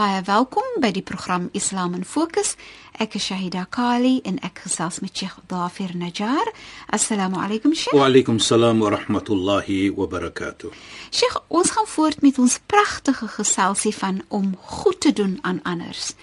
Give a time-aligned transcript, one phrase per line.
[0.00, 2.54] Baie welkom by die program Islam in Fokus.
[3.04, 6.48] Ek is Shahida Kali en ek gesels met Sheikh Dafir Najjar.
[6.88, 7.92] Assalamu alaykum Sheikh.
[7.92, 10.72] Wa alaykum salaam wa rahmatullahi wa barakatuh.
[11.12, 16.14] Sheikh, ons gaan voort met ons pragtige geselsie van om goed te doen aan anders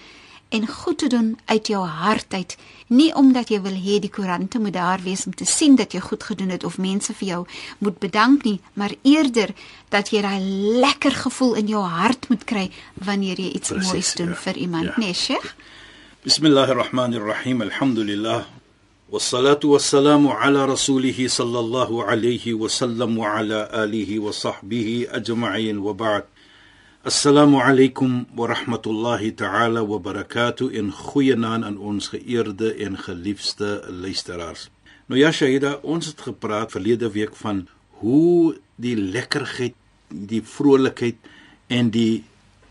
[0.52, 4.58] en goed te doen uit jou hart uit nie omdat jy wil hê die koerante
[4.60, 7.46] moet daar wees om te sien dat jy goed gedoen het of mense vir jou
[7.78, 9.54] moet bedank nie maar eerder
[9.88, 10.40] dat jy daai
[10.84, 14.34] lekker gevoel in jou hart moet kry wanneer jy iets Precies, moois doen ja.
[14.44, 14.94] vir iemand Ja.
[14.96, 15.54] nee Sheikh
[16.24, 17.62] Bismillahir Rahmanir Rahim.
[17.62, 18.44] Alhamdulillah.
[19.12, 26.24] والصلاة والسلام على رسوله صلى الله عليه وسلم وعلى آله وصحبه أجمعين وبعد
[27.05, 33.85] Assalamu alaykum wa rahmatullahi ta'ala wa barakatuh in goeie naam aan ons geëerde en geliefde
[33.89, 34.69] luisteraars.
[35.05, 37.67] Nou ja Shaida, ons het gepraat verlede week van
[38.01, 39.75] hoe die lekkerheid,
[40.09, 41.21] die vrolikheid
[41.69, 42.23] en die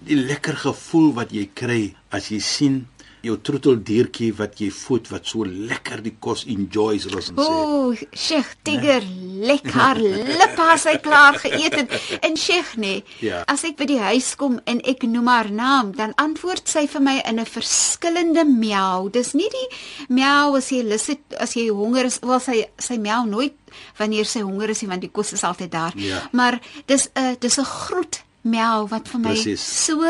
[0.03, 2.83] die lekker gevoel wat jy kry as jy sien
[3.27, 7.51] jou troeteldiertjie wat jy voed wat so lekker die kos enjoys soos ons sê.
[7.51, 9.03] Ooh, Sheikh Tiger,
[9.47, 11.91] lekker lip as hy klaar geëet het.
[12.23, 13.43] En Sheikh nee, Ja.
[13.49, 17.01] as ek by die huis kom en ek noem haar naam, dan antwoord sy vir
[17.03, 19.11] my in 'n verskillende miau.
[19.11, 19.69] Dis nie die
[20.09, 23.55] miau as jy lus het as jy honger is, wel sy sy miau nooit
[23.99, 25.93] wanneer sy honger is nie want die kos is altyd daar.
[25.97, 26.29] Ja.
[26.33, 29.85] Maar dis 'n dis 'n groet miau wat vir my Presies.
[29.85, 30.01] so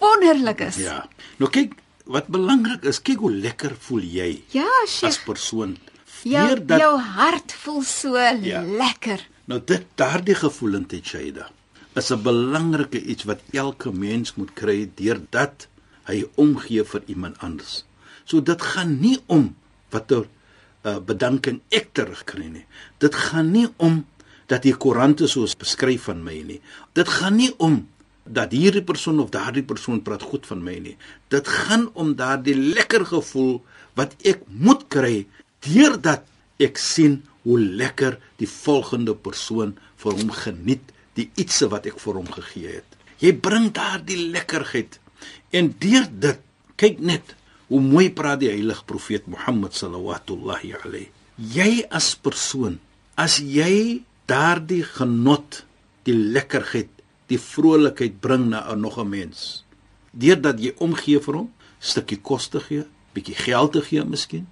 [0.00, 0.76] wonderlik is.
[0.76, 1.06] Ja.
[1.38, 1.72] Nou kyk,
[2.04, 5.24] wat belangrik is, kyk hoe lekker voel jy Ja, as Sheikh.
[5.24, 5.76] persoon.
[6.24, 8.62] Jou Deurdat- jou hart voel so Ja.
[8.62, 9.20] lekker.
[9.46, 11.50] Nou dit daardie gevoelendheid Shaida
[11.96, 15.66] is 'n belangrike iets wat elke mens moet kry deurdat
[16.06, 17.84] hy omgee vir iemand anders.
[18.24, 19.54] So dit gaan nie om
[19.90, 20.26] watter
[20.84, 22.64] uh, bedanking ek terugkry nie.
[22.98, 24.04] Dit gaan nie om
[24.46, 26.60] dat die koerante soos beskryf van my nie.
[26.92, 27.88] Dit gaan nie om
[28.24, 30.96] dat hierdie persoon of daardie persoon praat goed van my nie.
[31.28, 33.58] Dit gaan om daardie lekker gevoel
[33.98, 35.26] wat ek moet kry
[35.64, 36.24] deurdat
[36.62, 42.20] ek sien hoe lekker die volgende persoon vir hom geniet die ietsie wat ek vir
[42.20, 42.88] hom gegee het.
[43.20, 44.98] Jy bring daardie lekkerheid
[45.54, 46.40] en deur dit
[46.80, 47.36] kyk net
[47.68, 51.08] hoe mooi praat die heilige profeet Mohammed sallallahu alayhi.
[51.36, 52.78] Jy as persoon,
[53.16, 55.64] as jy daardie genot,
[56.04, 56.93] die lekkerheid,
[57.32, 59.64] die vrolikheid bring na 'n nog 'n mens,
[60.10, 64.46] deurdat jy omgee vir hom, stukkie kos te gee, bietjie geld te gee miskien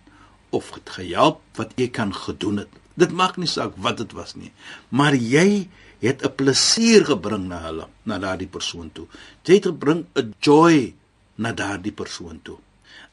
[0.51, 2.69] of het gehelp wat jy kan gedoen het.
[2.95, 4.53] Dit maak nie saak wat dit was nie,
[4.89, 5.69] maar jy
[6.01, 9.07] het 'n plesier gebring na hulle, na daardie persoon toe.
[9.45, 10.95] Jy het gebring 'n joy
[11.37, 12.59] na daardie persoon toe.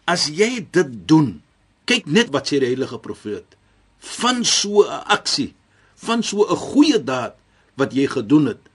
[0.05, 1.41] As jy dit doen,
[1.85, 3.55] kyk net wat sê die heilige profeet
[3.99, 5.53] van so 'n aksie,
[5.95, 7.35] van so 'n goeie daad
[7.75, 8.68] wat jy gedoen het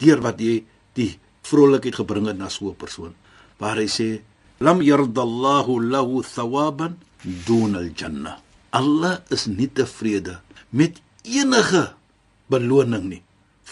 [0.00, 0.64] deur wat jy
[0.98, 3.14] die vrolikheid gebring het na so 'n persoon.
[3.58, 4.20] Waar hy sê
[4.58, 6.98] lam yardallahu lahu thawaban
[7.46, 8.40] dun al-jannah.
[8.72, 10.40] Allah is nie tevrede
[10.70, 11.94] met enige
[12.48, 13.22] beloning nie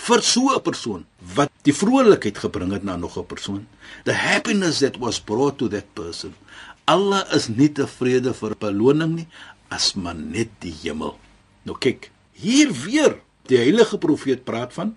[0.06, 1.02] vir so 'n persoon
[1.34, 3.66] wat die vrolikheid gebring het na nog 'n persoon.
[4.04, 6.34] The happiness that was brought to that person.
[6.86, 9.28] Allah is nie tevrede vir beloning nie
[9.68, 11.18] as maar net die hemel.
[11.62, 14.96] Nou kyk, hier weer die heilige profeet praat van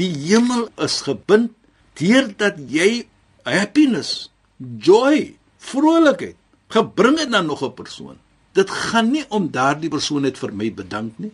[0.00, 1.52] die hemel is gebind
[2.00, 3.06] deurdat jy
[3.44, 6.36] happiness, joy, vrolikheid
[6.72, 8.16] gebring het na nog 'n persoon.
[8.52, 11.32] Dit gaan nie om daardie persoon net vir my bedank nie.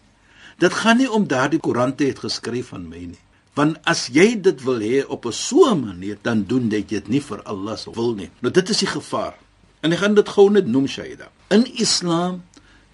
[0.58, 3.22] Dit gaan nie om daardie koerante het geskryf van my nie.
[3.54, 7.08] Want as jy dit wil hê op 'n so 'n manier, dan doen jy dit
[7.08, 8.30] nie vir Allah se wil nie.
[8.40, 9.34] Nou dit is die gevaar.
[9.80, 11.30] En ek gaan dit gou net noem Shaida.
[11.48, 12.42] In Islam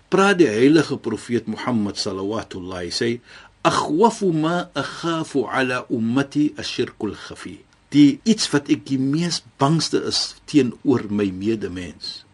[0.08, 3.20] praat die heilige profeet Mohammed sallallahu alaihi sê
[3.64, 7.58] akhwafu ma akhafu ala ummati ash-shirkul khafi.
[7.94, 12.24] Die iets wat ek die mees bangste is teenoor my medemens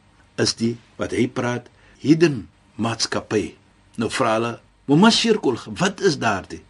[0.40, 1.68] is die wat hy praat
[2.00, 2.46] hidden
[2.80, 3.54] maatskappy.
[4.00, 4.52] Nou vra hulle,
[4.88, 6.62] "Mama shirkul, wat is daardie?"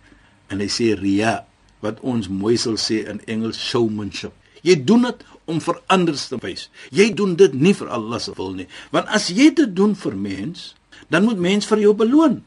[0.50, 1.46] En hy sê riya,
[1.80, 4.32] wat ons mooi sal sê in Engels showmanship.
[4.62, 6.68] Jy doen dit om vir ander te wys.
[6.92, 8.66] Jy doen dit nie vir Allah se wil nie.
[8.92, 10.74] Want as jy dit doen vir mens,
[11.08, 12.42] dan moet mens vir jou beloon.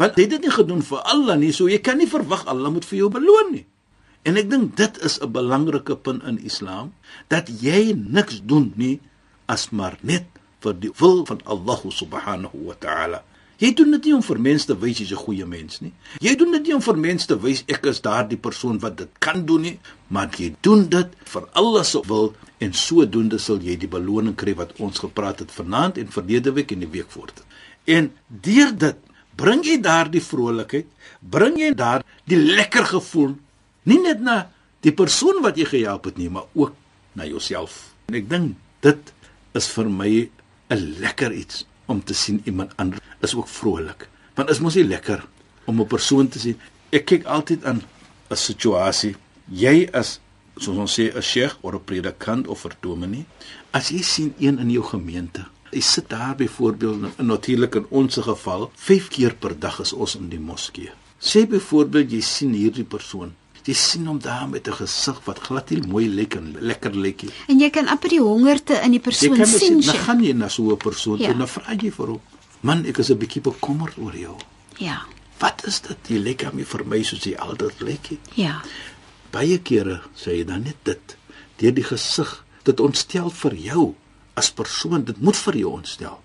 [0.00, 2.72] Want jy het dit nie gedoen vir Allah nie, so jy kan nie verwag Allah
[2.74, 3.66] moet vir jou beloon nie.
[4.24, 6.92] En ek dink dit is 'n belangrike punt in Islam
[7.28, 9.00] dat jy niks doen nie
[9.46, 10.24] as maar net
[10.60, 13.22] vir die wil van Allah subhanahu wa ta'ala.
[13.62, 15.92] Jy doen dit nie om vir mense te wys jy's 'n goeie mens nie.
[16.20, 19.08] Jy doen dit nie om vir mense te wys ek is daardie persoon wat dit
[19.18, 23.76] kan doen nie, maar jy doen dit vir Allah se wil en sodoende sal jy
[23.76, 27.44] die beloning kry wat ons gepraat het vanaand en verlede week en die week voort.
[27.84, 28.96] En deur dit
[29.36, 30.86] bring jy daardie vrolikheid,
[31.20, 33.34] bring jy daar die lekker gevoel
[33.84, 34.46] nie net na
[34.84, 36.74] die persoon wat jy gehelp het nie, maar ook
[37.16, 37.94] na jouself.
[38.08, 39.12] En ek dink dit
[39.54, 40.30] is vir my
[40.70, 44.08] 'n lekker iets om te sien iemand anders is ook vrolik.
[44.34, 45.24] Want is mos nie lekker
[45.66, 46.58] om 'n persoon te sien.
[46.90, 47.82] Ek kyk altyd aan
[48.30, 49.16] 'n situasie.
[49.48, 50.20] Jy is
[50.56, 53.26] soos ons sê 'n sheikh of 'n predikant of 'n dominee.
[53.70, 58.70] As jy sien een in jou gemeente, hy sit daar byvoorbeeld natuurlik in ons geval
[58.74, 60.92] 5 keer per dag is ons in die moskee.
[61.18, 63.34] Sê byvoorbeeld jy sien hierdie persoon
[63.64, 67.22] Jy sien hom daar met 'n gesig wat glad nie mooi lyk en lekker lyk
[67.22, 67.32] nie.
[67.48, 69.44] En jy kan amper die hongerte in die persoon sien.
[69.44, 71.30] Jy kan sien, dan gaan jy na so 'n persoon ja.
[71.30, 72.20] en dan vra jy vir hom:
[72.60, 74.36] "Man, ek is 'n bietjie bekommerd oor jou."
[74.76, 75.02] Ja.
[75.38, 75.96] Wat is dit?
[76.08, 78.18] Jy lyk aan my vir my soos jy altyd lyk.
[78.34, 78.62] Ja.
[79.30, 81.16] Baie kere sê jy dan net dit
[81.56, 83.94] deur die gesig dit ontstel vir jou
[84.34, 86.20] as persoon, dit moet vir jou ontstel.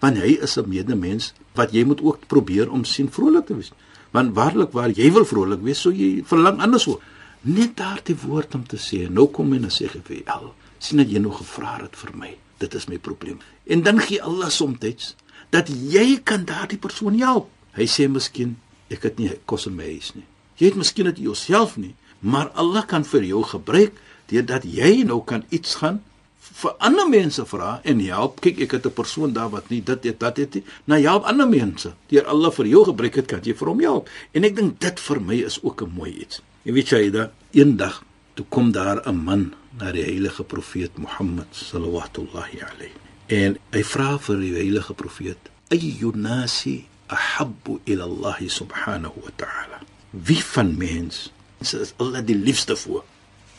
[0.00, 3.72] Want hy is 'n medemens wat jy moet ook probeer om sien vrolik te wees
[4.10, 7.00] want waarlik waar jy wil vrolik wees, so jy verlang anders so.
[7.46, 11.22] Net daardie woord om te sê, nou kom en sê vir al, sien dat jy
[11.22, 12.34] nog gevra het vir my.
[12.60, 13.38] Dit is my probleem.
[13.64, 15.14] En dan gee Allah soms
[15.50, 17.48] dat jy kan daardie persoon help.
[17.74, 18.58] Hy sê miskien
[18.90, 20.26] ek het nie kos in my huis nie.
[20.58, 23.96] Jy het miskien dit jouself nie, maar Allah kan vir jou gebruik
[24.28, 26.02] deurdat jy nou kan iets gaan
[26.52, 28.40] vir ander mense vra en help.
[28.44, 30.64] Kyk, ek het 'n persoon daar wat nie dit het dat het nie.
[30.84, 31.94] Nou help ander mense.
[32.08, 34.08] Deur Allah vir jou gebruik het, kan jy vir hom help.
[34.32, 36.42] En ek dink dit vir my is ook 'n mooi iets.
[36.62, 38.04] Jy weet jy da eendag
[38.34, 42.92] toe kom daar 'n man na die heilige profeet Mohammed sallallahu alayhi.
[43.26, 45.38] En hy vra vir die heilige profeet:
[45.70, 49.80] "Ayyunasi ahabbu ila Allah subhanahu wa ta'ala?"
[50.10, 51.30] Wie van mens
[51.60, 53.04] is Allah die liefste voor?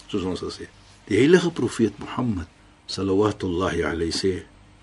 [0.08, 0.68] Soos ons sê.
[1.08, 2.48] Die heilige profeet Mohammed
[2.92, 4.34] salawatullahi alayhi sê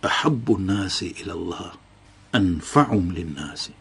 [0.09, 1.71] ahabbu nasi ila Allah
[2.33, 3.75] anfa'um lin-nasi.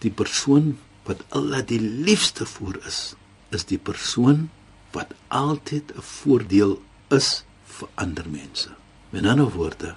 [0.00, 0.76] Die persoon
[1.06, 3.14] wat Allah die liefste voor is
[3.54, 4.48] is die persoon
[4.96, 7.44] wat altyd 'n voordeel is
[7.76, 8.70] vir ander mense.
[9.10, 9.94] Met ander woorde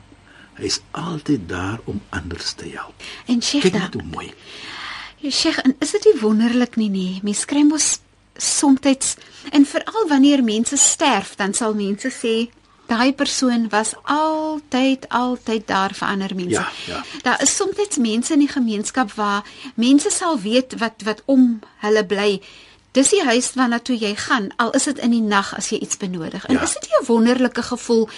[0.59, 2.93] hy's altyd daar om ander te help.
[3.25, 4.33] En Sheikh dit is mooi.
[5.17, 7.19] Ja Sheikh, is dit nie wonderlik nie nie?
[7.23, 7.99] Mens kry mos
[8.39, 9.15] soms
[9.51, 12.49] en veral wanneer mense sterf, dan sal mense sê
[12.89, 16.61] daai persoon was altyd altyd daar vir ander mense.
[16.61, 17.03] Ja, ja.
[17.21, 19.45] Daar is soms mense in die gemeenskap waar
[19.75, 22.41] mense sal weet wat wat om hulle bly.
[22.97, 25.77] Dis die huis waarna toe jy gaan, al is dit in die nag as jy
[25.85, 26.45] iets benodig.
[26.49, 26.63] En ja.
[26.65, 28.09] is dit nie 'n wonderlike gevoel?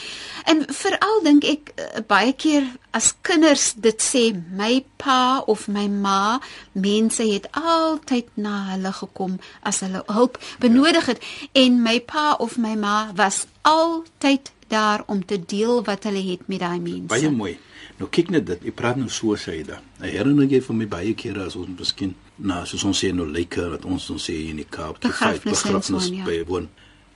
[0.46, 4.24] En veral dink ek uh, baie keer as kinders dit sê,
[4.56, 6.40] my pa of my ma,
[6.72, 11.48] mense het altyd na hulle gekom as hulle hulp benodig het ja.
[11.64, 16.48] en my pa of my ma was altyd daar om te deel wat hulle het
[16.52, 17.12] met daai mense.
[17.12, 17.58] Baie mooi.
[18.00, 19.80] Nou kyk net dit, jy praat nou so sê jy da.
[20.02, 23.28] Ek herinner jy van my baie kere as ons miskien na soos ons sê nou
[23.30, 26.26] lekker dat ons ons sê in die Kaap te vyf begrafnis ja.
[26.26, 26.70] by woon.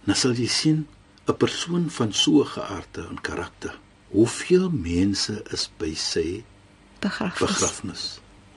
[0.06, 0.86] Nou sal jy sien
[1.26, 3.80] 'n persoon van so 'n geaardte en karakter.
[4.12, 6.44] Hoeveel mense is by sy
[7.02, 7.50] begrafnis?
[7.50, 8.04] Begrafnis.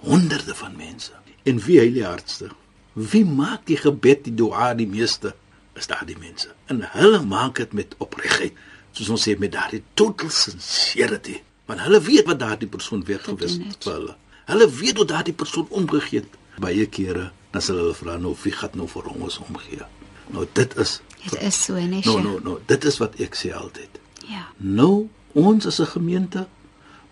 [0.01, 1.13] Honderde van mense.
[1.45, 2.51] En wie hy die hardste?
[2.93, 5.35] Wie maak die gebed, die dua die meeste?
[5.75, 6.55] Is daar die mense.
[6.67, 8.53] En hulle maak dit met opregtheid
[8.99, 11.39] soos ons sê met daardie total sincerity.
[11.69, 13.85] Want hulle weet wat daardie persoon weer gewis het.
[13.85, 14.15] vir hulle.
[14.49, 16.39] Hulle weet hoe daardie persoon omgegee het.
[16.63, 19.87] Baie kere dan sal hulle vra nou wie gaan nou vir ons omgee?
[20.35, 23.53] Nou dit is dit is so nee nou nou nou dit is wat ek sê
[23.57, 24.01] altyd.
[24.29, 24.49] Ja.
[24.57, 26.49] Nou ons as 'n gemeente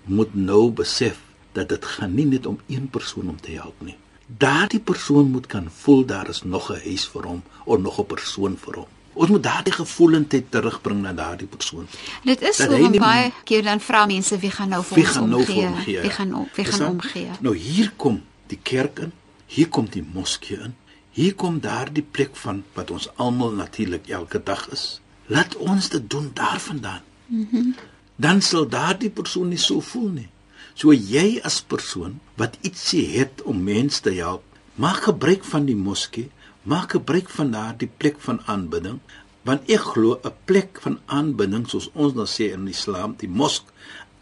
[0.04, 1.20] moet nou besef
[1.52, 3.96] dat dit gaan nie net om een persoon om te help nie.
[4.26, 8.06] Daardie persoon moet kan voel daar is nog 'n huis vir hom of nog 'n
[8.06, 11.86] persoon vir hom Ons moet daardie gevoelendheid terugbring na daardie persoon.
[12.24, 15.40] Dit is dat so baie keer dan vra mense wie gaan nou vir ons nou
[15.40, 15.70] omgee?
[15.70, 17.38] Nou wie gaan op, wie gaan omgee?
[17.40, 18.20] Nou hier kom
[18.52, 19.14] die kerk in,
[19.46, 20.76] hier kom die moskee in.
[21.16, 25.00] Hier kom daardie plek van wat ons almal natuurlik elke dag is.
[25.32, 27.04] Laat ons dit doen daarvandaan.
[27.26, 27.46] Mhm.
[27.52, 27.74] Mm
[28.16, 30.28] dan sal daardie persoon nie so voel nie.
[30.76, 34.44] So jy as persoon wat ietsie het om mense te help,
[34.80, 36.30] maak gebruik van die moskee
[36.72, 39.00] maak gebruik van daardie plek van aanbidding
[39.46, 43.64] want ek glo 'n plek van aanbidding soos ons nou sê in Islam die mosk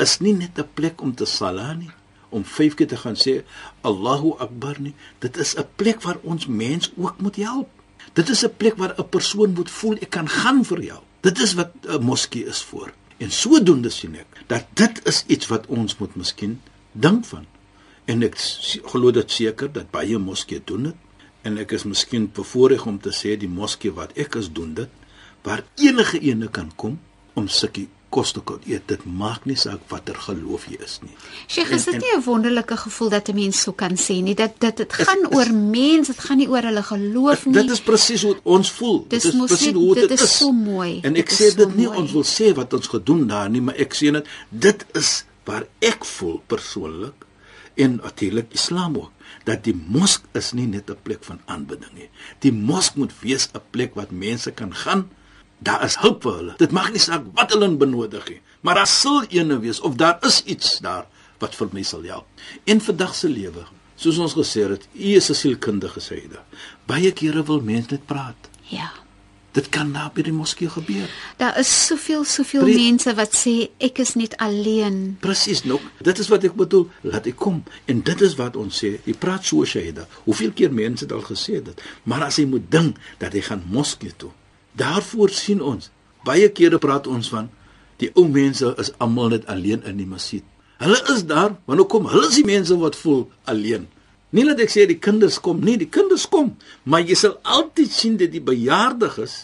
[0.04, 1.92] is nie net 'n plek om te sala nie
[2.34, 3.34] om vyf keer te gaan sê
[3.88, 4.94] Allahu Akbar nie.
[5.22, 7.70] Dit is 'n plek waar ons mens ook moet help.
[8.12, 11.00] Dit is 'n plek waar 'n persoon moet voel ek kan gaan vir jou.
[11.20, 15.46] Dit is wat 'n moskee is vir en sodoende sien ek dat dit is iets
[15.46, 16.60] wat ons moet miskien
[16.92, 17.46] dink van.
[18.04, 18.36] En ek
[18.84, 20.94] glo dit seker dat baie moskee doen dit
[21.44, 25.02] en ek is miskien bevoorreg om te sê die moskee wat ek is doen dit
[25.44, 26.98] waar enige ene kan kom
[27.34, 31.14] om sulke kos te kan eet dit maak nie saak watter geloof jy is nie.
[31.50, 34.34] Sheikh is dit nie 'n wonderlike gevoel dat 'n mens so kan sê nie?
[34.34, 37.70] Dat dat dit gaan is, oor mens dit gaan nie oor hulle geloof nie dit
[37.70, 39.04] is presies hoe ons voel.
[39.08, 41.00] Dit is presies hoe dit, dit is so mooi.
[41.02, 41.98] En ek sê dit nie mooi.
[41.98, 45.66] ons wil sê wat ons gedoen daar nie maar ek sê net dit is waar
[45.80, 47.26] ek voel persoonlik
[47.74, 49.13] en natuurlik Islam ook
[49.44, 52.10] dat die mosk is nie net 'n plek van aanbidding nie.
[52.40, 55.10] Die mosk moet wees 'n plek wat mense kan gaan.
[55.58, 56.54] Daar is hulp vir hulle.
[56.58, 60.18] Dit maak nie saak wat hulle benodig nie, maar daar sal eene wees of daar
[60.22, 61.06] is iets daar
[61.38, 62.26] wat vir my sal help.
[62.64, 63.64] En vandag se lewe,
[63.96, 66.40] soos ons gesê het, u is 'n sielkundige syde.
[66.86, 68.50] Baie kere wil mense net praat.
[68.62, 69.03] Ja.
[69.54, 71.10] Dit kan daar by die moskee gebeur.
[71.38, 75.16] Daar is soveel soveel Pre mense wat sê ek is net alleen.
[75.22, 75.82] Presies nog.
[76.02, 76.88] Dit is wat ek bedoel.
[77.06, 77.60] Laat ek kom.
[77.86, 78.96] En dit is wat ons sê.
[79.06, 80.08] Jy praat so Shaida.
[80.24, 81.84] Hoeveel keer mense het al gesê dit.
[82.02, 84.32] Maar as jy moet dink dat jy gaan moskee toe.
[84.74, 85.92] Daarvoor sien ons.
[86.26, 87.46] Baie kere praat ons van
[88.02, 90.42] die ou mense is almal net alleen in die masjid.
[90.82, 93.86] Hulle is daar, want hoe kom hulle is die mense wat voel alleen?
[94.34, 97.92] Nie dat ek sê die kinders kom nie, die kinders kom, maar jy sal altyd
[97.94, 99.36] sien dat die bejaardiges,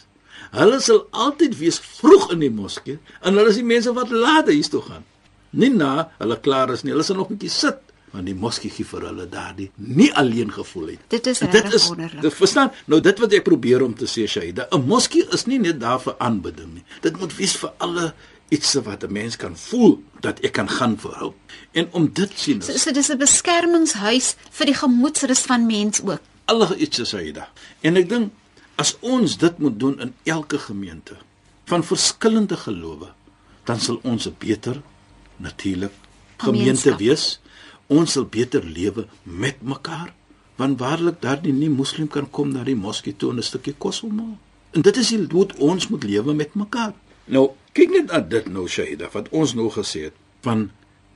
[0.56, 4.50] hulle sal altyd wees vroeg in die moskee en hulle is die mense wat laat
[4.50, 5.06] huis toe gaan.
[5.54, 8.72] Nie na hulle klaar is nie, hulle sal nog 'n bietjie sit want die moskee
[8.74, 11.02] gee vir hulle daardie nie alleen gevoel het.
[11.14, 12.22] Dit is dit is wonderlik.
[12.24, 12.72] Dit verstaan.
[12.90, 16.00] Nou dit wat ek probeer om te sê, Shaida, 'n moskee is nie net daar
[16.00, 16.84] vir aanbidding nie.
[17.00, 18.12] Dit moet wees vir alle
[18.50, 21.36] iets wat 'n mens kan voel dat ek kan gaan vir hulp.
[21.70, 22.62] En om dit sien.
[22.62, 26.20] So, so dis 'n beskermingshuis vir die gemoedsrus van mens ook.
[26.44, 27.52] Alle iets is hy daar.
[27.80, 28.32] En ek dink
[28.74, 31.16] as ons dit moet doen in elke gemeente
[31.64, 33.12] van verskillende gelowe,
[33.64, 34.82] dan sal ons 'n beter
[35.36, 35.92] natuurlik
[36.36, 37.40] gemeente wees.
[37.86, 40.14] Ons sal beter lewe met mekaar.
[40.56, 44.00] Want waarlik daardie nie moslim kan kom na die moskee toe en 'n stukkie kos
[44.00, 44.38] hom.
[44.70, 46.92] En dit is hoe ons moet lewe met mekaar.
[47.24, 50.70] Nou, kyk net aan dit nou Shaida wat ons nou gesê het van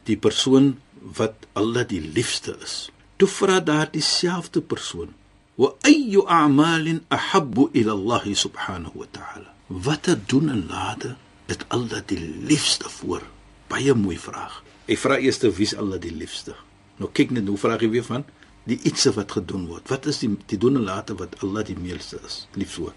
[0.08, 0.74] die persoon
[1.18, 2.90] wat Allah die liefste is.
[3.16, 5.14] Toe vra daar dieselfde persoon:
[5.54, 11.64] "Wa ayyu a'malin ahabbu ila Allah subhanahu wa ta'ala?" Wat het doen en lade dit
[11.68, 13.22] Allah die liefste voor?
[13.68, 14.62] Baie mooi vraag.
[14.86, 16.54] Ek vra eers wie is Allah die liefste?
[17.00, 18.24] Nou kyk net hoe vra jy weer van
[18.68, 19.88] die ietsie wat gedoen word.
[19.92, 22.46] Wat is die die doen en lade wat Allah die meeste is?
[22.56, 22.92] Lief so.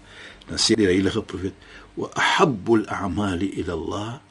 [0.48, 1.56] Dan sê die heilige profeet:
[1.97, 4.21] واحب الاعمال الى الله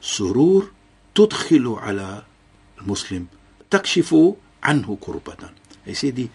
[0.00, 0.70] سرور
[1.14, 2.22] تدخل على
[2.80, 3.26] المسلم
[3.70, 4.16] تكشف
[4.62, 5.50] عنه كربة
[5.86, 6.28] hy sê die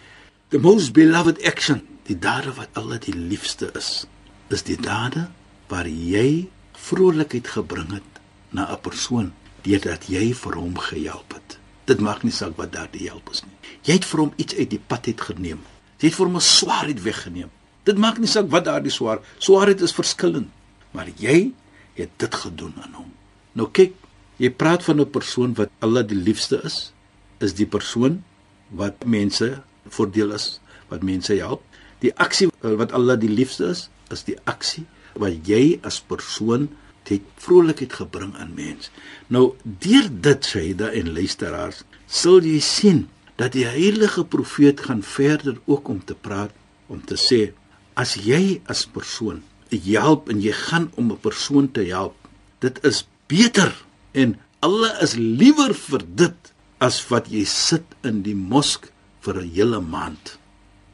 [0.50, 4.06] the most beloved action die dade wat Allah die liefste is
[4.48, 5.28] is die dade
[5.68, 6.48] waar jy
[6.88, 8.12] vrolikheid gebring het
[8.50, 9.32] na 'n persoon
[9.64, 13.56] deurdat jy vir hom gehelp het dit maak nie saak wat daardie help is nie
[13.86, 15.60] jy het vir hom iets uit die pad het geneem
[16.00, 17.50] jy het vir hom 'n swaarheid weggeneem
[17.84, 20.50] dit maak nie saak wat daardie swaar swaarheid is verskillend
[20.97, 21.51] maar jy
[21.97, 23.11] het dit gedoen aan hom.
[23.57, 23.93] Nou kyk,
[24.41, 26.93] jy praat van 'n persoon wat Allah die liefste is,
[27.39, 28.23] is die persoon
[28.69, 31.61] wat mense voordeel is, wat mense help.
[32.01, 36.69] Die aksie wat Allah die liefste is, is die aksie wat jy as persoon
[37.07, 38.91] het vrolikheid gebring aan mens.
[39.27, 43.07] Nou deur dit Shaida en luisteraars, sal jy sien
[43.39, 46.51] dat die heilige profeet gaan verder ook om te praat
[46.87, 47.53] om te sê
[47.93, 52.15] as jy as persoon help en jy gaan om 'n persoon te help.
[52.59, 53.73] Dit is beter
[54.11, 59.49] en alle is liewer vir dit as wat jy sit in die mosk vir 'n
[59.49, 60.37] hele maand.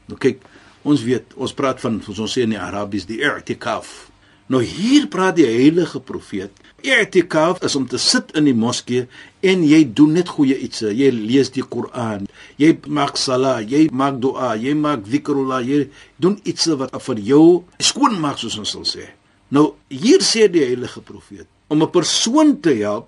[0.08, 0.42] Nou kyk,
[0.84, 4.12] ons weet, ons praat van soos ons sê in die Arabies die i'tikaf.
[4.52, 6.52] Nou hier praat die heilige profeet.
[6.84, 9.06] I'tikaf is om te sit in die moskee
[9.40, 10.84] en jy doen net goeie iets.
[10.84, 12.28] Jy lees die Koran,
[12.60, 15.86] jy maak sala, jy maak dua, jy maak zikrullah, jy
[16.20, 17.46] doen iets wat vir jou
[17.80, 19.08] skoon maak soos ons sal sê.
[19.54, 23.08] Nou hier sê die heilige profeet om 'n persoon te help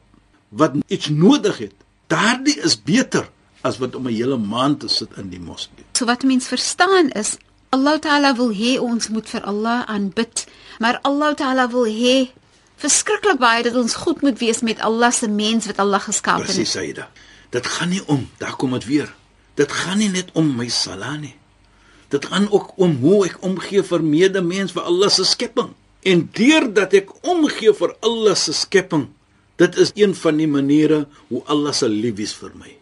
[0.49, 1.75] wat iets nodig het.
[2.07, 3.27] Daardie is beter
[3.61, 5.83] as wat om 'n hele maand te sit in die moskee.
[5.93, 7.37] So wat mens verstaan is
[7.75, 10.45] Allah Taala wil hê ons moet vir Allah aanbid,
[10.79, 12.17] maar Allah Taala wil hê
[12.79, 16.51] verskriklik baie dat ons goed moet wees met Allah se mens wat Allah geskaap het.
[16.51, 17.09] Presies, Saida.
[17.51, 19.09] Dit gaan nie om, daar kom dit weer.
[19.59, 21.35] Dit gaan nie net om my sala nie.
[22.11, 25.71] Dit gaan ook om hoe ek omgee vir medemens vir Allah se skepping.
[26.05, 29.07] En deurdat ek omgee vir Allah se skepping,
[29.59, 32.75] dit is een van die maniere hoe Allah se lief is vir my.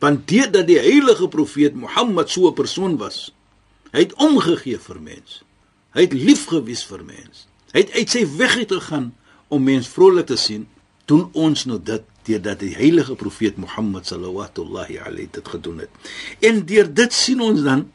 [0.00, 3.30] Want deurdat die heilige profeet Mohammed so 'n persoon was,
[3.90, 5.40] hy het omgegee vir mens.
[5.94, 7.46] Hy het lief gewees vir mens.
[7.74, 9.10] Hy het uit sy weg uit gegaan
[9.48, 10.68] om mens vrolik te sien.
[11.10, 15.90] Doen ons nou dit deurdat die heilige profeet Mohammed sallallahu alayhi dit gedoen het.
[16.40, 17.88] En deur dit sien ons dan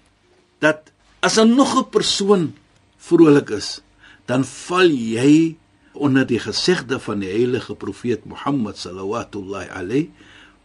[0.60, 2.54] dat as 'n nog 'n persoon
[2.98, 3.82] vrolik is,
[4.26, 5.56] dan val jy
[5.94, 10.12] onder die gesegde van die heilige profeet Mohammed sallallahu alayhi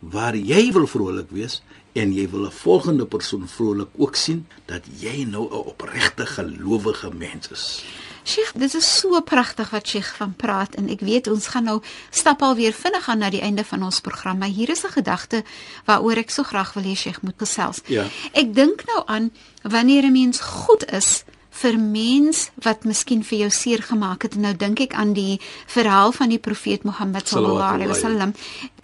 [0.00, 1.60] waar jy wil vrolik wees
[1.92, 7.10] en jy wil 'n volgende persoon vrolik ook sien dat jy nou 'n opregte gelowige
[7.14, 7.84] mens is.
[8.24, 11.80] Sheikh, dit is so pragtig wat Sheikh van praat en ek weet ons gaan nou
[12.10, 15.44] stap alweer vinnig aan na die einde van ons program, maar hier is 'n gedagte
[15.84, 17.80] waaroor ek so graag wil hê Sheikh moet gesels.
[17.86, 18.04] Ja.
[18.32, 19.32] Ek dink nou aan
[19.62, 21.24] wanneer 'n mens goed is
[21.60, 25.40] vir mens wat miskien vir jou seer gemaak het en nou dink ek aan die
[25.68, 28.34] verhaal van die profeet Mohammed sallallahu alaihi wasallam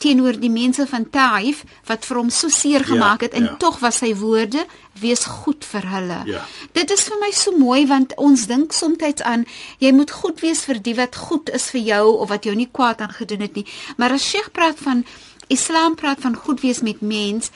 [0.02, 3.54] teenoor die mense van Taif wat vir hom so seer ja, gemaak het en ja.
[3.62, 4.66] tog was sy woorde
[5.00, 6.18] wees goed vir hulle.
[6.28, 6.42] Ja.
[6.76, 9.44] Dit is vir my so mooi want ons dink soms aan
[9.80, 12.68] jy moet goed wees vir die wat goed is vir jou of wat jou nie
[12.72, 13.66] kwaad aangedoen het nie.
[13.96, 15.04] Maar as Sheikh praat van
[15.52, 17.52] Islam praat van goed wees met mens,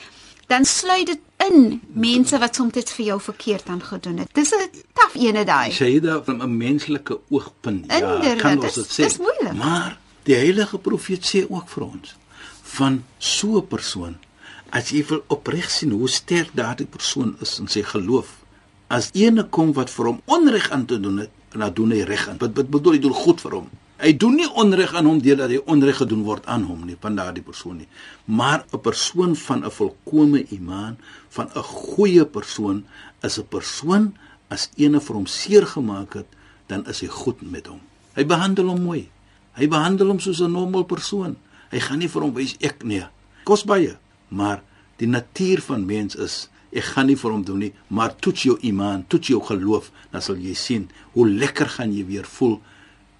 [0.51, 4.33] dan sluit dit in mense wat soms vir jou verkeerd aangedoen het.
[4.35, 5.71] Dis 'n taaf ene daai.
[5.71, 7.85] Shaida van 'n menslike oogpunt.
[7.87, 9.03] Ja, Inderdaad, kan ons dit sê.
[9.03, 9.53] Dis moeilik.
[9.53, 12.15] Maar die heilige profeet sê ook vir ons
[12.61, 14.15] van so 'n persoon
[14.69, 18.29] as jy wil opreg sien hoe sterk daardie persoon is in sy geloof.
[18.87, 22.27] As ene kom wat vir hom onreg aan te doen het, dan doen hy reg
[22.27, 22.37] aan.
[22.37, 23.69] Wat bedoel hy doen goed vir hom?
[24.01, 27.19] Hy doen nie onreg aan hom deurdat hy onreg gedoen word aan hom nie, van
[27.19, 27.89] daardie persoon nie.
[28.25, 30.97] Maar 'n persoon van 'n volkomme imaan,
[31.29, 32.83] van 'n goeie persoon,
[33.21, 34.13] is 'n persoon
[34.49, 36.27] as ene vir hom seer gemaak het,
[36.67, 37.79] dan is hy goed met hom.
[38.15, 39.09] Hy behandel hom mooi.
[39.53, 41.37] Hy behandel hom soos 'n normaal persoon.
[41.71, 43.05] Hy gaan nie vir hom wys ek nee.
[43.43, 43.97] Kos baie,
[44.29, 44.63] maar
[44.97, 48.57] die natuur van mens is ek gaan nie vir hom doen nie, maar toets jou
[48.61, 52.61] imaan, toets jou geloof, dan sal jy sien hoe lekker gaan jy weer voel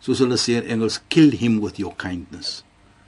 [0.02, 2.64] soos hulle sê in Engels kill him with your kindness.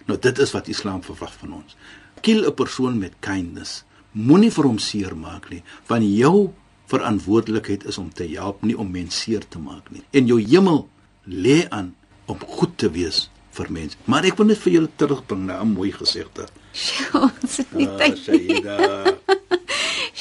[0.08, 1.76] Nou dit is wat Islam verwag van ons.
[2.22, 3.84] Kill 'n persoon met kindness.
[4.12, 6.54] Moenie vir hom seer maak nie, want jou
[6.86, 10.04] verantwoordelikheid is om te help, nie om mense seer te maak nie.
[10.12, 10.88] En jou hemel
[11.26, 13.98] lê aan om goed te wees vir mense.
[14.06, 16.48] Maar ek wil net vir julle terugbring na 'n mooi gesegde.
[16.74, 18.64] Sjoe, dit nie tyd nie.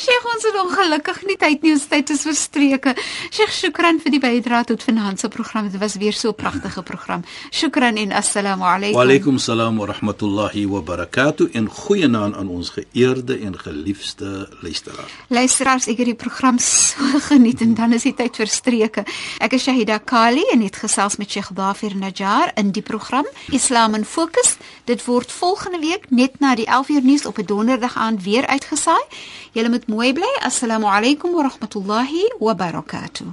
[0.03, 2.95] Sheikh ons het ongelukkig nie tyd nie, ons tyd is verstreke.
[3.31, 5.69] Sheikh, shukran vir die bydrae tot vanaand se program.
[5.71, 7.23] Dit was weer so 'n pragtige program.
[7.53, 8.99] Shukran en assalamu alaykum.
[8.99, 11.55] Wa alaykum salaam wa rahmatullahi wa barakatuh.
[11.55, 15.13] En goeienaand aan ons geëerde en geliefde luisteraars.
[15.29, 19.05] Luisteraars, ek het die program so geniet en dan is die tyd verstreke.
[19.39, 23.95] Ek is Shahida Kali en het gesels met Sheikh Dafir Najjar in die program Islam
[23.95, 24.57] in Fokus.
[24.85, 29.05] Dit word volgende week net na die 11uur nuus op 'n donderdag aand weer uitgesaai.
[29.53, 32.09] Julle moet مويبلي السلام عليكم ورحمة الله
[32.41, 33.27] وبركاته.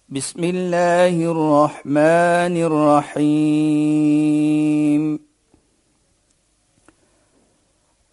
[0.09, 2.55] بسم الله الرحمن
[3.17, 5.03] الرحيم.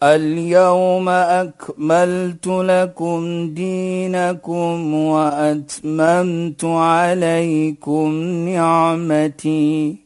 [0.02, 8.08] اليوم أكملت لكم دينكم وأتممت عليكم
[8.48, 10.05] نعمتي.